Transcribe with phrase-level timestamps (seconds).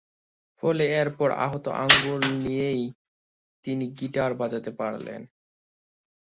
[0.63, 2.83] ফলে এরপর আহত আঙুল নিয়েই
[3.65, 5.21] তিনি গীটার বাজাতে পারলেন।